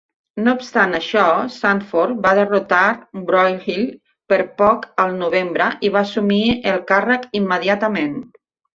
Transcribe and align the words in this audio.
No 0.45 0.53
obstant 0.59 0.95
això, 0.99 1.25
Sanford 1.55 2.23
va 2.23 2.31
derrotar 2.39 2.81
Broyhill 3.29 3.85
per 4.35 4.41
poc 4.65 4.91
al 5.07 5.17
novembre 5.23 5.71
i 5.91 5.95
va 5.99 6.05
assumir 6.05 6.45
el 6.75 6.85
càrrec 6.95 7.33
immediatament. 7.45 8.23